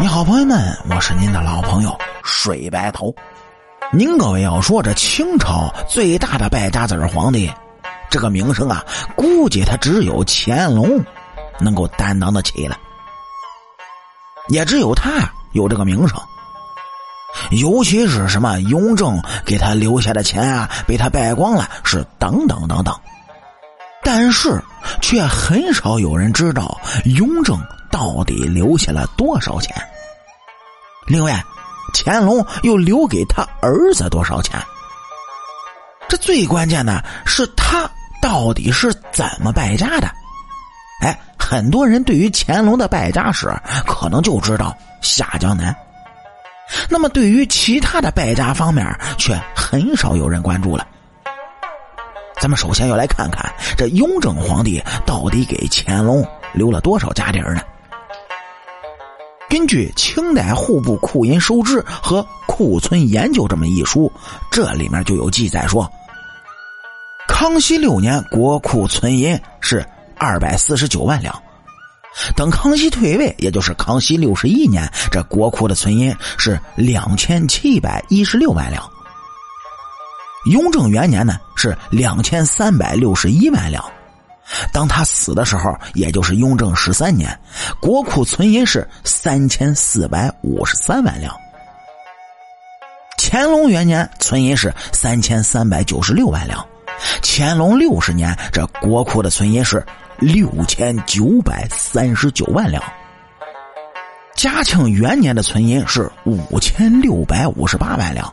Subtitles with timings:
[0.00, 3.12] 你好，朋友们，我是您的老朋友水白头。
[3.92, 7.50] 您各位要说这清朝最大的败家子儿皇帝，
[8.08, 8.84] 这个名声啊，
[9.16, 11.04] 估计他只有乾隆
[11.58, 12.78] 能够担当得起了，
[14.50, 15.10] 也只有他
[15.50, 16.16] 有这个名声。
[17.50, 22.94] 尤其是什么雍正给他留下的钱啊，被他败光了，是等等等等。
[24.04, 24.62] 但是
[25.00, 27.60] 却很少有人知道雍正。
[27.90, 29.74] 到底留下了多少钱？
[31.06, 31.42] 另外，
[31.94, 34.60] 乾隆又留给他儿子多少钱？
[36.08, 37.88] 这最关键的是，他
[38.22, 40.08] 到底是怎么败家的？
[41.02, 43.48] 哎，很多人对于乾隆的败家史
[43.86, 45.74] 可能就知道下江南，
[46.88, 48.84] 那么对于其他的败家方面，
[49.16, 50.86] 却很少有人关注了。
[52.40, 57.62] 咱们首先要来看看这雍正皇帝到底给乾隆留了多少家底儿呢？
[59.58, 64.10] 根据清代户部库银收支和库存研究这么一书，
[64.52, 65.90] 这里面就有记载说，
[67.26, 69.84] 康熙六年国库存银是
[70.16, 71.36] 二百四十九万两，
[72.36, 78.88] 等康熙退位，也就是康熙六十一年，这国库的存银是两千七百一十六万两，
[80.52, 83.84] 雍正元年呢是两千三百六十一万两。
[84.78, 87.36] 当他死的时候，也就是雍正十三年，
[87.80, 91.36] 国库存银是三千四百五十三万两。
[93.18, 96.64] 乾隆元年存银是三千三百九十六万两，
[97.24, 99.84] 乾隆六十年这国库的存银是
[100.20, 102.80] 六千九百三十九万两。
[104.36, 108.32] 嘉庆元年的存银是五千六百五十八万两，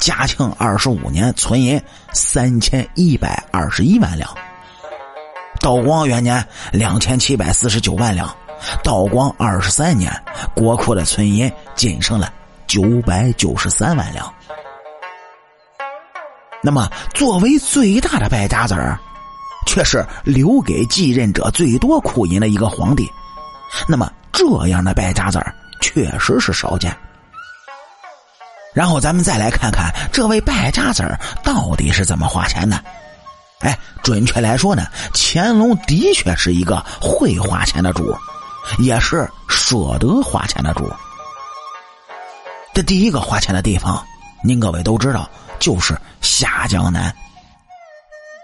[0.00, 1.80] 嘉庆二十五年存银
[2.12, 4.28] 三千一百二十一万两。
[5.66, 8.32] 道光元年两千七百四十九万两，
[8.84, 10.08] 道光二十三年
[10.54, 12.32] 国库的存银仅剩了
[12.68, 14.32] 九百九十三万两。
[16.62, 18.96] 那么，作为最大的败家子儿，
[19.66, 23.04] 却是留给继任者最多库银的一个皇帝。
[23.88, 26.96] 那么，这样的败家子儿确实是少见。
[28.72, 32.80] 然后，咱们再来看看这位败家子儿到底是怎么花钱的。
[33.60, 38.14] 哎，准确来说呢，乾隆的确是一个会花钱的主，
[38.78, 40.92] 也是舍得花钱的主。
[42.74, 44.04] 这第一个花钱的地方，
[44.44, 45.28] 您各位都知道，
[45.58, 47.14] 就是下江南。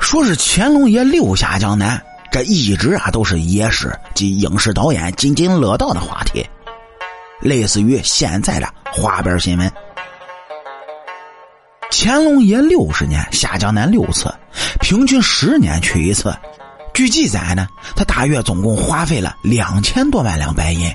[0.00, 6.46] 说是乾隆爷六下江南，这一直啊都是野史及影视导演津津乐道的话题，
[7.40, 9.72] 类似于现在的花边新闻。
[11.90, 14.32] 乾隆爷六十年下江南六次。
[14.80, 16.34] 平均十年去一次，
[16.94, 20.94] 据记载呢，他大约总共花费了两千多万两白银。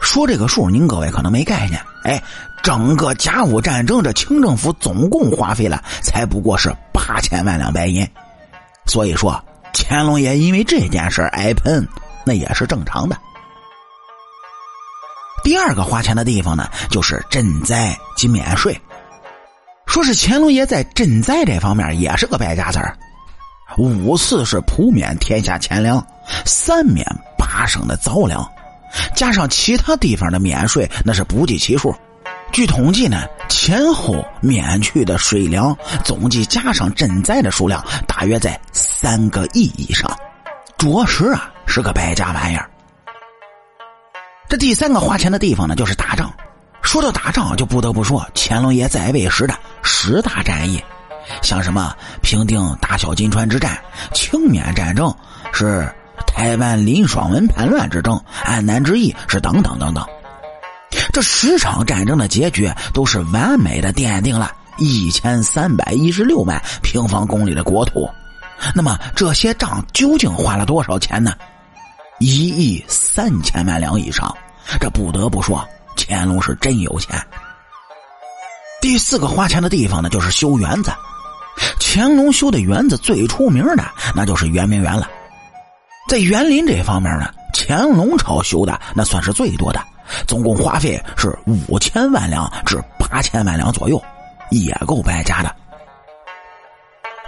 [0.00, 1.80] 说这个数，您各位可能没概念。
[2.04, 2.22] 哎，
[2.62, 8.06] 整个甲午战争，这清政府总共花费了才不过是八千万两白银。
[8.86, 11.86] 所以说，乾隆爷因为这件事挨喷，
[12.24, 13.16] 那也是正常的。
[15.42, 18.80] 第二个花钱的地方呢，就是赈灾及免税。
[19.86, 22.96] 说是乾隆爷在赈灾这方面也是个败家子儿，
[23.78, 26.04] 五次是普免天下钱粮，
[26.44, 27.06] 三免
[27.38, 28.46] 八省的糟粮，
[29.14, 31.94] 加上其他地方的免税，那是不计其数。
[32.52, 40.10] 据统计呢，前后免去的税粮总计加上赈灾的数量，大约在三个亿以上，
[40.76, 42.68] 着实啊是个败家玩意儿。
[44.48, 46.32] 这第三个花钱的地方呢，就是打仗。
[46.82, 49.54] 说到打仗，就不得不说乾隆爷在位时的
[49.86, 50.82] 十大战役，
[51.42, 53.78] 像什么平定大小金川之战、
[54.12, 55.14] 清缅战争，
[55.52, 55.88] 是
[56.26, 60.04] 台湾林爽文叛乱之争、安南之役，是等等等等。
[61.12, 68.10] 这十场战争的结局都是完美的奠定了一千三百一十六万平方公里的国土。
[68.74, 71.32] 那么这些仗究竟花了多少钱呢？
[72.18, 74.36] 一亿三千万两以上。
[74.80, 75.66] 这不得不说。
[75.96, 77.18] 乾隆是真有钱。
[78.96, 80.90] 第四个花钱的地方呢，就是修园子。
[81.78, 83.84] 乾隆修的园子最出名的，
[84.14, 85.06] 那就是圆明园了。
[86.08, 89.84] 在园林这方面呢，乾隆朝修的那算是最多的，
[90.26, 94.02] 总共花费是五千万两至八千万两左右，
[94.48, 95.54] 也够败家的。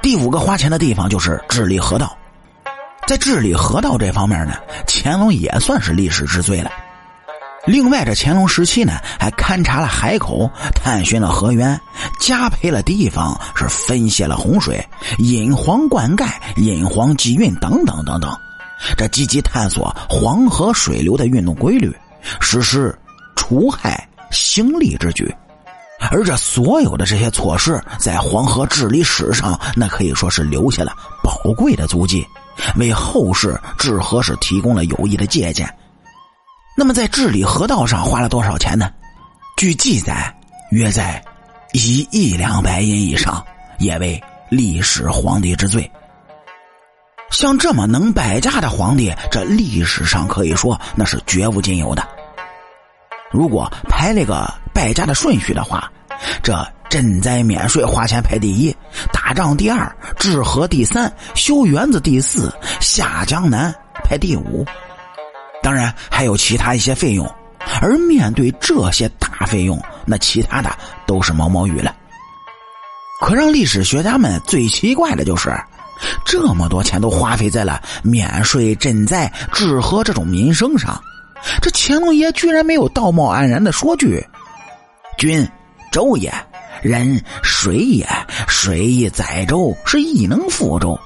[0.00, 2.16] 第五个花钱的地方就是治理河道，
[3.08, 4.54] 在治理河道这方面呢，
[4.86, 6.70] 乾隆也算是历史之最了。
[7.66, 11.78] 另外，这乾隆时期呢，还勘察了海口，探寻了河源，
[12.20, 14.86] 加培了地方，是分泄了洪水，
[15.18, 18.32] 引黄灌溉，引黄集运等等等等。
[18.96, 21.92] 这积极探索黄河水流的运动规律，
[22.40, 22.96] 实施
[23.34, 25.34] 除害兴利之举。
[26.10, 32.24] 而这所有的这些措施，在黄河治理史上，那可以说是留下了宝贵的足迹，
[32.76, 35.68] 为后世治河是提供了有益的借鉴。
[36.78, 38.90] 那么，在治理河道上花了多少钱呢？
[39.56, 40.32] 据记载，
[40.70, 41.24] 约在
[41.72, 43.42] 一亿两白银以上，
[43.78, 45.90] 也为历史皇帝之最。
[47.30, 52.06] 像这么能败家的皇帝，这历史上可以说那是绝无仅有的。
[53.32, 55.90] 如果排那个败家的顺序的话，
[56.42, 56.54] 这
[56.90, 58.76] 赈灾免税花钱排第一，
[59.14, 63.74] 打仗第二，治河第三，修园子第四，下江南
[64.04, 64.62] 排第五。
[65.66, 67.28] 当然还有其他一些费用，
[67.82, 70.70] 而面对这些大费用，那其他的
[71.08, 71.92] 都是毛毛雨了。
[73.20, 75.52] 可让历史学家们最奇怪的就是，
[76.24, 81.02] 这么多钱都花费在了免税、赈灾、治河这种民生上。
[81.60, 84.24] 这乾隆爷居然没有道貌岸然的说句
[85.18, 85.44] “君
[85.90, 86.32] 舟也，
[86.80, 88.06] 人水也，
[88.46, 90.96] 水亦载舟，是亦能覆舟”，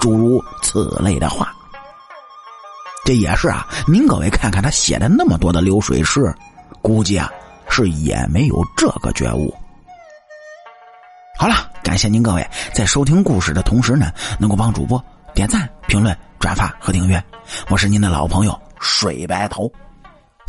[0.00, 1.52] 诸如此类的话。
[3.06, 6.34] 这也是啊，您各位看看他写的那么多的流水诗，
[6.82, 7.30] 估计啊
[7.68, 9.54] 是也没有这个觉悟。
[11.38, 12.44] 好了，感谢您各位
[12.74, 14.10] 在收听故事的同时呢，
[14.40, 15.00] 能够帮主播
[15.32, 17.22] 点赞、评论、转发和订阅。
[17.68, 19.70] 我是您的老朋友水白头。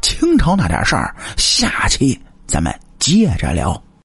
[0.02, 3.80] 清朝那点事儿，下期咱们接着聊。